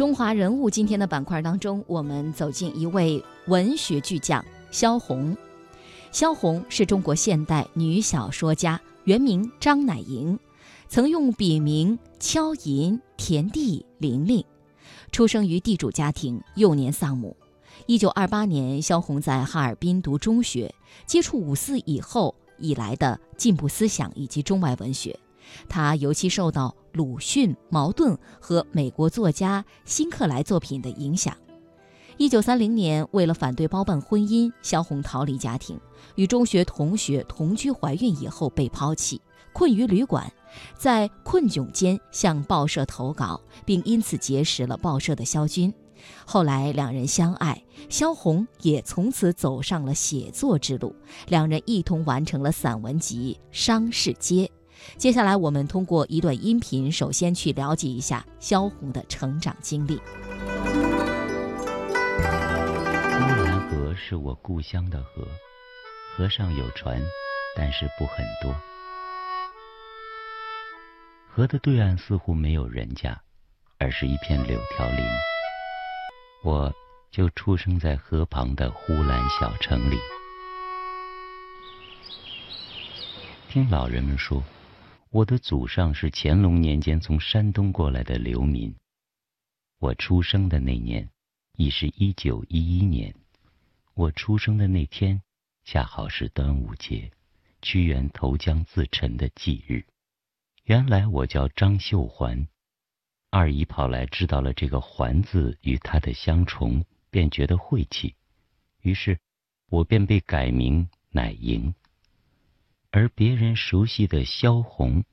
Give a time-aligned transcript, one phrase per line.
[0.00, 5.36] 中华人物今天的板块当中，我们走进一位文学巨匠萧红。
[6.10, 10.38] 萧红是中国现代女小说家，原名张乃莹，
[10.88, 14.42] 曾用笔名敲银、田地、玲玲。
[15.12, 17.36] 出生于地主家庭，幼年丧母。
[17.84, 20.74] 一九二八年，萧红在哈尔滨读中学，
[21.04, 25.20] 接触五四以后以来的进步思想以及中外文学。
[25.68, 31.36] 他尤其受到鲁迅、茅盾和美国作家辛克莱作品的影响。
[32.16, 35.80] 一九三零年，为了反对包办婚姻，萧红逃离家庭，
[36.16, 39.20] 与中学同学同居怀孕以后被抛弃，
[39.54, 40.30] 困于旅馆，
[40.76, 45.72] 在困窘间向报社投稿，并因此结识了报社的萧军。
[46.26, 50.94] 后来两人相爱，萧红也从此走上了写作之路，
[51.28, 54.44] 两人一同完成了散文集《商市街》。
[54.96, 59.96] 接下来，我们通过一段音频，首先去了解一下萧红的成长经历。
[59.96, 60.00] 乌
[63.42, 65.26] 兰河是我故乡的河，
[66.16, 67.00] 河上有船，
[67.56, 68.54] 但是不很多。
[71.28, 73.20] 河的对岸似乎没有人家，
[73.78, 75.04] 而是一片柳条林。
[76.42, 76.72] 我
[77.10, 79.96] 就出生在河旁的呼兰小城里。
[83.48, 84.42] 听老人们说。
[85.12, 88.72] 我的祖上是乾隆年间从山东过来的流民。
[89.80, 91.08] 我出生的那年，
[91.56, 93.12] 已是一九一一年。
[93.94, 95.20] 我出生的那天，
[95.64, 97.10] 恰好是端午节，
[97.60, 99.84] 屈原投江自沉的忌日。
[100.62, 102.46] 原来我叫张秀环，
[103.30, 108.14] 二姨跑来知道了这个“环”字与他的相重，便觉得晦气，
[108.82, 109.18] 于是，
[109.70, 111.74] 我便被改名乃莹。
[112.92, 115.04] 而别人熟悉的萧红，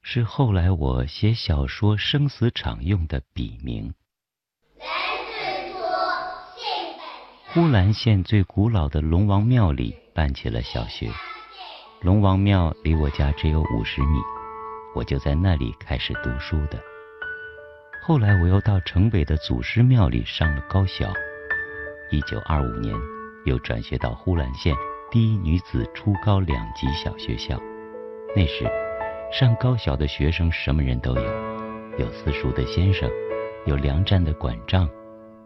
[0.00, 3.92] 是后来我写小说《生死场》用的笔名。
[7.48, 11.10] 呼兰县最古老的龙王庙里办起了小学，
[12.00, 14.18] 龙王庙离我家只有五十米，
[14.94, 16.80] 我就在那里开始读书的。
[18.02, 21.12] 后来我又到城北的祖师庙里上了高小，
[22.10, 22.94] 一九二五年
[23.44, 24.74] 又转学到呼兰县。
[25.10, 27.58] 第一女子初高两级小学校，
[28.36, 28.70] 那时
[29.32, 31.22] 上高小的学生什么人都有，
[31.98, 33.10] 有私塾的先生，
[33.64, 34.86] 有粮站的管账，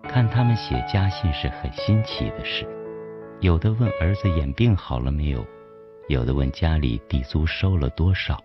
[0.09, 2.67] 看他们写家信是很新奇的事。
[3.41, 5.47] 有的问儿子眼病好了没有，
[6.09, 8.43] 有的问家里地租收了多少。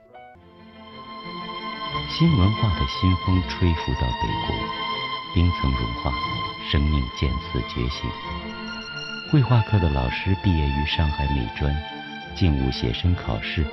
[2.09, 4.55] 新文化的新风吹拂到北国，
[5.33, 6.11] 冰层融化，
[6.69, 8.07] 生命渐次觉醒。
[9.29, 11.75] 绘画课的老师毕业于上海美专，
[12.33, 13.65] 进屋写生考试，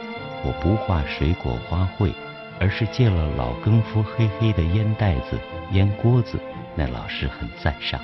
[0.43, 2.13] 我不画水果花卉，
[2.59, 5.39] 而是借了老更夫黑黑的烟袋子、
[5.71, 6.41] 烟锅子，
[6.75, 8.01] 那老师很赞赏。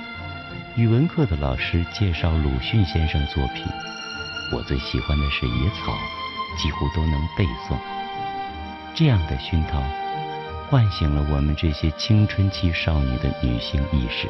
[0.77, 3.65] 语文课的老师介绍鲁迅先生作品，
[4.55, 5.91] 我最喜欢的是野草，
[6.57, 7.75] 几乎都能背诵。
[8.95, 9.83] 这样的熏陶，
[10.69, 14.29] 唤醒了我们这些青春期少女的女性意识，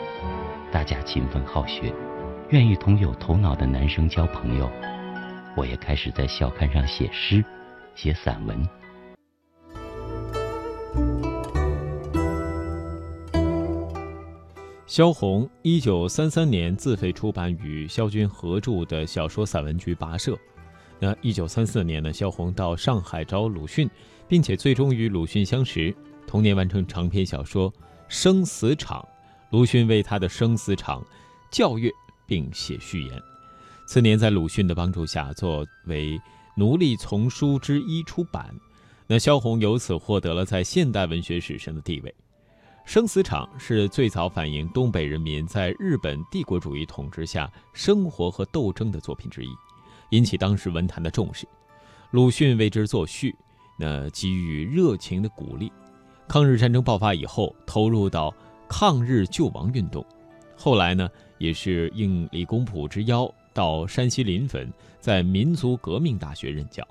[0.71, 1.93] 大家勤奋好学。
[2.51, 4.69] 愿意同有头脑的男生交朋友，
[5.55, 7.41] 我也开始在校刊上写诗、
[7.95, 8.61] 写散文。
[14.85, 20.33] 萧红一九三三年自费出版与萧军合著的小说散文集《跋涉》。
[20.99, 23.89] 那一九三四年呢，萧红到上海找鲁迅，
[24.27, 25.95] 并且最终与鲁迅相识。
[26.27, 27.71] 同年完成长篇小说
[28.09, 28.99] 《生死场》，
[29.51, 30.99] 鲁迅为他的《生死场》
[31.49, 31.89] 教阅。
[32.31, 33.21] 并写序言。
[33.85, 36.17] 次年，在鲁迅的帮助下，作为
[36.55, 38.55] 奴隶丛书之一出版。
[39.05, 42.09] 那萧红由此获得了在现代文学史上的地位。
[42.85, 49.49] 《生死场》是最早反映东北人民在日本帝国主义统治下生活和斗争的作品之一，
[50.11, 51.45] 引起当时文坛的重视。
[52.11, 53.35] 鲁迅为之作序，
[53.77, 55.69] 那给予热情的鼓励。
[56.29, 58.33] 抗日战争爆发以后，投入到
[58.69, 60.05] 抗日救亡运动。
[60.55, 61.09] 后来呢？
[61.41, 66.87] 也是应李公朴之邀，到山西临汾，在民族革命大学任教。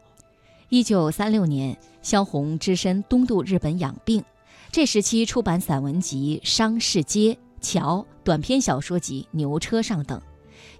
[0.68, 4.24] 一九三六年，萧红只身东渡日本养病，
[4.72, 10.20] 这时期出版散文集《商市街》《桥》短篇小说集《牛车上》等。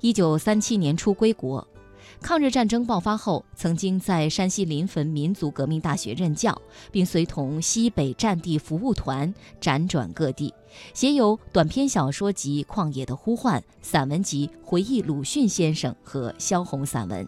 [0.01, 1.65] 一九三七年初归国。
[2.23, 6.57] 抗日战争爆发后，曾经在山西临汾民族革命大学任教，
[6.93, 10.53] 并随同西北战地服务团辗转各地，
[10.93, 17.27] 写有短篇小说集《旷野的呼唤》、散文集回忆鲁迅先生和萧红散文。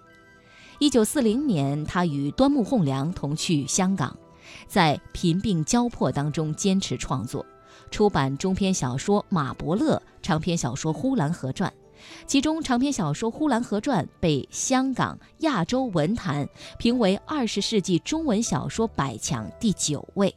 [0.79, 4.17] 一九四零年，他与端木蕻良同去香港，
[4.69, 7.45] 在贫病交迫当中坚持创作，
[7.91, 11.69] 出版中篇小说《马伯乐》、长篇小说《呼兰河传》。
[12.27, 20.35] 其中长篇小说《呼兰河传》被香港亚洲文坛评为二十世纪中文小说百强第九位。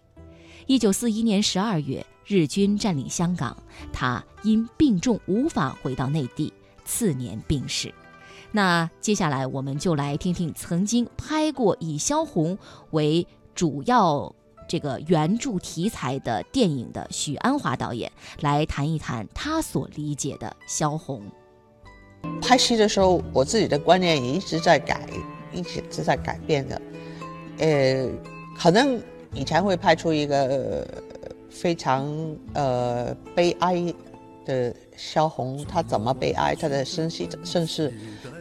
[0.67, 3.55] 一九四一年十二月，日军占领香港，
[3.93, 6.51] 他因病重无法回到内地，
[6.83, 7.93] 次年病逝。
[8.51, 12.57] 那接下来我们就来听听曾经拍过以萧红
[12.91, 14.33] 为主要
[14.67, 21.21] 这个原著题材的电影的许鞍华导演来谈一谈他所理解的萧红。
[22.41, 25.01] 拍戏的时候，我自己的观念也一直在改，
[25.51, 26.81] 一直在改变的。
[27.57, 28.07] 呃，
[28.57, 29.01] 可能
[29.33, 30.87] 以前会拍出一个
[31.49, 32.07] 非常
[32.53, 33.93] 呃悲哀
[34.45, 37.91] 的萧红，她怎么悲哀，她的身世身世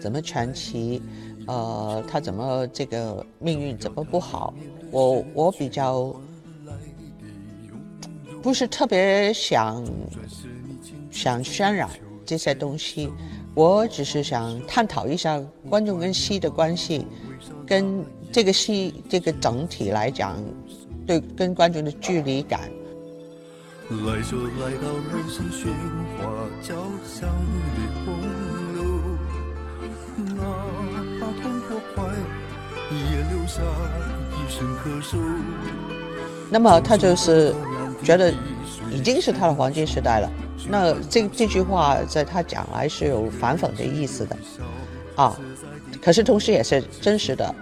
[0.00, 1.00] 怎么传奇，
[1.46, 4.52] 呃，她怎么这个命运怎么不好，
[4.90, 6.14] 我我比较
[8.42, 9.82] 不是特别想
[11.10, 11.88] 想渲染
[12.26, 13.10] 这些东西。
[13.54, 15.40] 我只是想探讨一下
[15.70, 17.06] 观众跟戏的关系，
[17.64, 20.36] 跟这个戏这个整体来讲，
[21.06, 22.60] 对跟观众的距离感。
[36.50, 37.54] 那么他就是
[38.02, 38.32] 觉得
[38.90, 40.30] 已经是他的黄金时代了。
[40.66, 44.36] 那这这句话在他讲来是有反讽的意思的，
[45.14, 45.38] 啊，
[46.02, 47.54] 可是同时也是真实的。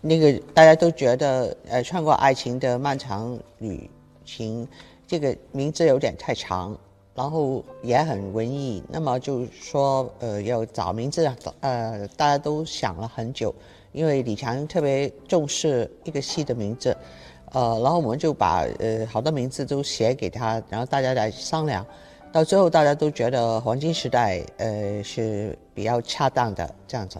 [0.00, 3.90] 那个大家都觉得，呃，穿过爱情的漫长旅
[4.24, 4.66] 行，
[5.06, 6.78] 这个名字有点太长。
[7.18, 11.28] 然后也很文艺，那么就说呃要找名字，
[11.58, 13.52] 呃大家都想了很久，
[13.90, 16.96] 因为李强特别重视一个戏的名字，
[17.50, 21.84] 呃然后我们就把呃好多名字都写给他，然后大家来商量，
[22.30, 27.18] 到最后大家都觉得黄金时代呃是比较恰当的这样子。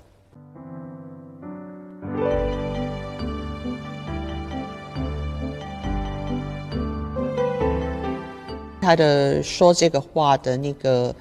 [8.89, 11.15] 他的说这个话的那个，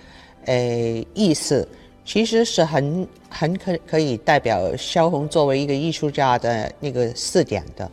[0.45, 1.67] 呃，意思，
[2.05, 7.91] 其实是很很可可以代表萧红作为一个艺术家的那个四点的，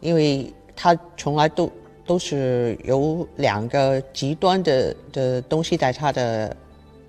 [0.00, 1.72] 因为他从来都
[2.04, 6.54] 都是有两个极端的的东西在他的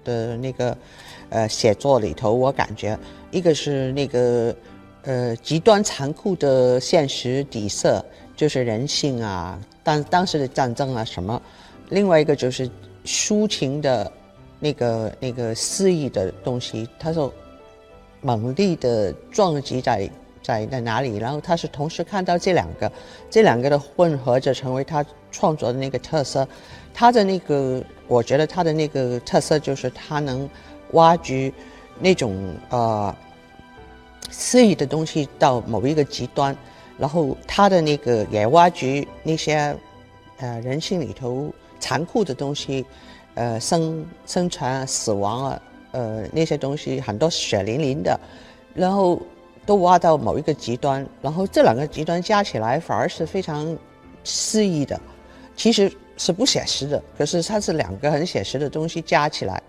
[0.06, 0.78] 的那个
[1.28, 2.98] 呃写作里头，我感觉
[3.30, 4.56] 一个是那个
[5.04, 8.02] 呃极端残酷的现实底色，
[8.38, 11.42] 就是人性啊，当当时的战争啊什么。
[11.90, 12.70] 另外一个就是
[13.06, 14.12] 抒情的，
[14.60, 17.32] 那个那个肆意的东西，他说
[18.22, 20.10] 猛力的撞击在
[20.42, 22.92] 在在哪里，然后他是同时看到这两个，
[23.30, 26.48] 这两个的混合着成为他创作的那个特色。
[26.92, 30.50] 他的那个，我觉得他的那个特色就是他能
[30.94, 31.54] 挖掘
[32.00, 33.16] 那种呃
[34.32, 36.58] 肆意的东西到某一个极端，
[36.98, 39.78] 然后他的那个也挖掘那些
[40.38, 41.54] 呃人性里头。
[41.80, 42.86] 残酷的东西，
[43.36, 48.20] 呃，生生存啊，死亡啊，呃，那些东西很多血淋淋的，
[48.74, 49.22] 然后
[49.66, 53.78] 都挖到某一个极端，然后这两个极端加起来反而是非常
[54.24, 55.00] 诗意的，
[55.56, 59.62] 其实是不写实的，可是它是两个很写实的东西加起来，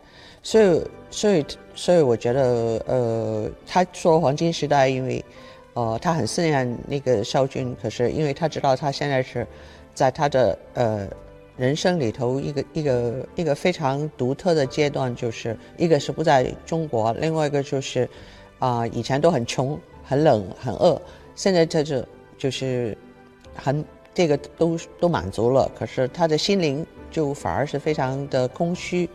[0.43, 5.25] 所以，所以，所以我觉得，呃，他说黄金时代，因为，
[5.75, 9.47] 呃，他很思念那个少君，可是因为他知道他现在是
[9.95, 11.09] 在他的呃。
[11.57, 18.09] 人生里头一个一个一个非常独特的阶段，就是一个是不在中国，另外一个就是，
[18.59, 21.01] 啊，以前都很穷、很冷、很饿，
[21.35, 22.05] 现在这就
[22.37, 22.97] 就是
[23.55, 23.83] 很
[24.15, 29.09] 这个都都满足了，可是他的心灵就反而是非常的空虚。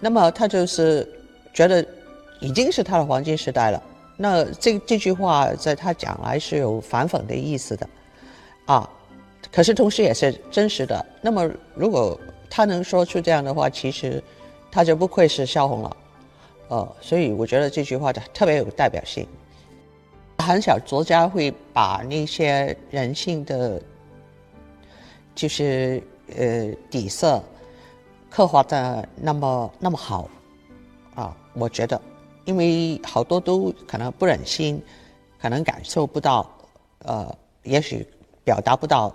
[0.00, 1.08] 那么他就是
[1.54, 1.84] 觉得
[2.40, 3.82] 已经是他的黄金时代了。
[4.18, 7.88] 那这这句话在他讲来是有反讽的意思的，
[8.66, 8.86] 啊。
[9.52, 11.04] 可是同时也是真实的。
[11.20, 14.22] 那么，如果他能说出这样的话，其实
[14.70, 15.96] 他就不愧是萧红了。
[16.68, 19.26] 呃，所以我觉得这句话的特别有代表性。
[20.38, 23.82] 很少作家会把那些人性的，
[25.34, 26.02] 就是
[26.36, 27.42] 呃底色
[28.30, 30.30] 刻画的那么那么好
[31.14, 31.36] 啊。
[31.52, 32.00] 我觉得，
[32.44, 34.80] 因为好多都可能不忍心，
[35.42, 36.48] 可能感受不到，
[37.00, 38.06] 呃，也许
[38.44, 39.14] 表达不到。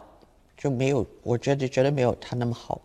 [0.66, 2.82] 就没有我觉得绝对没有他那么好。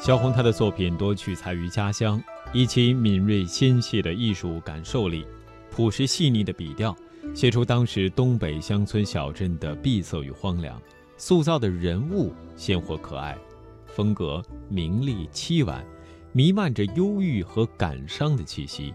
[0.00, 2.18] 萧红他的作品多取材于家乡
[2.54, 5.26] 以其敏锐纤细的艺术感受力
[5.70, 6.96] 朴实细腻的笔调
[7.34, 10.80] 写出当时东北乡村小镇的闭塞与荒凉
[11.18, 13.36] 塑造的人物鲜活可爱
[13.84, 15.84] 风格明丽凄婉
[16.32, 18.94] 弥漫着忧郁和感伤的气息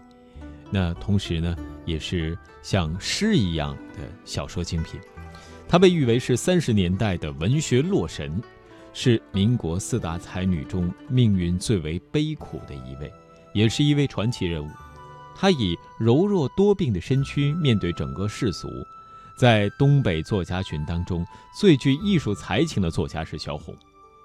[0.70, 5.00] 那同时呢，也是像诗一样的小说精品。
[5.68, 8.42] 她被誉为是三十年代的文学洛神。
[8.94, 13.12] 是民国四大才女中命运最为悲苦的一位，
[13.52, 14.68] 也是一位传奇人物。
[15.36, 18.68] 她以柔弱多病的身躯面对整个世俗，
[19.38, 21.24] 在东北作家群当中
[21.56, 23.72] 最具艺术才情的作家是萧红。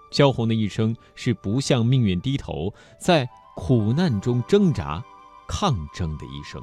[0.09, 5.03] 萧红的一生是不向命运低头，在苦难中挣扎、
[5.47, 6.61] 抗争的一生。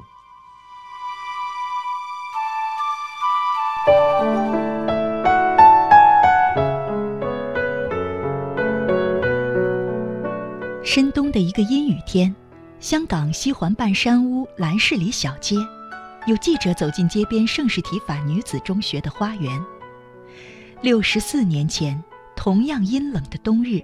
[10.83, 12.35] 深冬的一个阴雨天，
[12.79, 15.55] 香港西环半山屋兰士里小街，
[16.27, 19.63] 有记者走进街边圣士提法女子中学的花园。
[20.81, 22.03] 六十四年前，
[22.35, 23.81] 同样阴冷的冬日，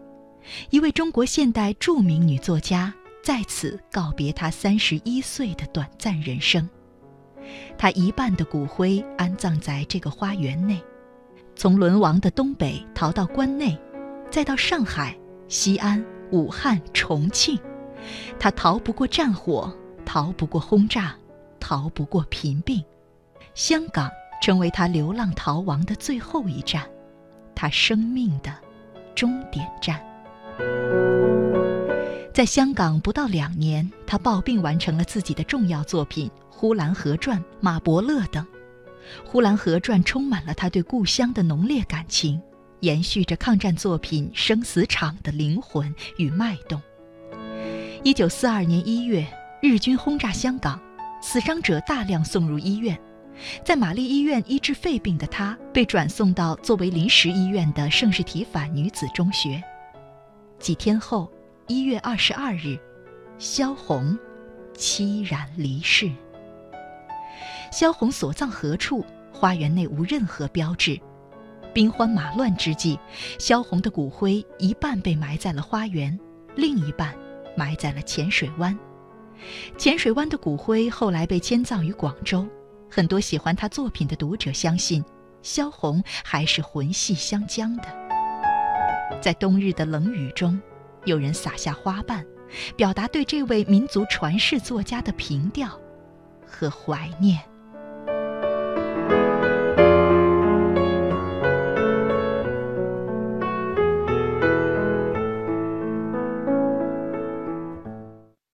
[0.69, 2.93] 一位中国现代著名女作家
[3.27, 6.69] 在此告别他三十一岁的短暂人生。
[7.77, 10.81] 他一半的骨灰安葬在这个花园内，
[11.53, 13.77] 从沦亡的东北逃到关内，
[14.31, 15.13] 再到上海、
[15.49, 16.01] 西安。
[16.31, 17.59] 武汉、重庆，
[18.39, 21.13] 他逃不过战火，逃不过轰炸，
[21.59, 22.81] 逃不过贫病。
[23.53, 24.09] 香港
[24.41, 26.89] 成为他流浪逃亡的最后一站，
[27.53, 28.55] 他生命的
[29.13, 30.01] 终点站。
[32.37, 38.45] 在香港不到两年，他抱病完成了自己的重要作品《呼兰河传》《马伯乐》等。
[39.25, 42.39] 《呼兰河传》充满了他对故乡的浓烈感情。
[42.81, 46.79] 延续着抗战作品《生死场》的灵魂与脉动。
[48.03, 49.25] 一九四二年一月，
[49.59, 50.79] 日军轰炸香港，
[51.19, 52.95] 死伤者大量送入医院。
[53.65, 59.59] 在玛丽医院医治肺病的他，被转送到作为临时医院的圣士提反女子中学。
[60.59, 61.31] 几天后，
[61.67, 62.79] 一月二十二日，
[63.37, 64.17] 萧红
[64.73, 66.09] 凄然离世。
[67.73, 69.05] 萧红所葬何处？
[69.33, 70.97] 花园内无任何标志。
[71.73, 72.97] 兵荒马乱之际，
[73.37, 76.17] 萧红的骨灰一半被埋在了花园，
[76.55, 77.13] 另一半
[77.57, 78.77] 埋在了浅水湾。
[79.77, 82.47] 浅水湾的骨灰后来被迁葬于广州。
[82.89, 85.03] 很多喜欢他作品的读者相信，
[85.41, 87.83] 萧红还是魂系湘江的。
[89.19, 90.59] 在冬日的冷雨中，
[91.05, 92.25] 有人撒下花瓣，
[92.75, 95.69] 表达对这位民族传世作家的凭吊
[96.45, 97.39] 和怀念。